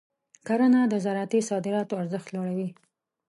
کرنه 0.47 0.81
د 0.87 0.93
زراعتي 1.05 1.39
صادراتو 1.49 1.99
ارزښت 2.01 2.27
لوړوي. 2.35 2.69